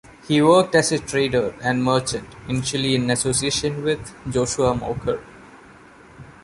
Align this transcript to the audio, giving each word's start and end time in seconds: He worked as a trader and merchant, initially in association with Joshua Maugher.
He 0.27 0.41
worked 0.41 0.73
as 0.73 0.91
a 0.91 0.97
trader 0.97 1.53
and 1.61 1.83
merchant, 1.83 2.27
initially 2.47 2.95
in 2.95 3.11
association 3.11 3.83
with 3.83 4.15
Joshua 4.31 4.73
Maugher. 4.73 5.23